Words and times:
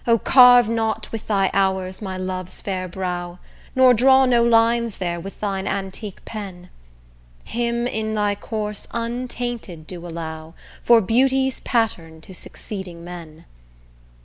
carve 0.23 0.67
not 0.67 1.07
with 1.11 1.27
thy 1.27 1.51
hours 1.53 2.01
my 2.01 2.17
love's 2.17 2.59
fair 2.59 2.87
brow, 2.87 3.37
Nor 3.75 3.93
draw 3.93 4.25
no 4.25 4.43
lines 4.43 4.97
there 4.97 5.19
with 5.19 5.39
thine 5.39 5.67
antique 5.67 6.25
pen; 6.25 6.71
Him 7.43 7.85
in 7.85 8.15
thy 8.15 8.33
course 8.33 8.87
untainted 8.95 9.85
do 9.85 10.07
allow 10.07 10.55
For 10.83 11.01
beauty's 11.01 11.59
pattern 11.59 12.19
to 12.21 12.33
succeeding 12.33 13.03
men. 13.03 13.45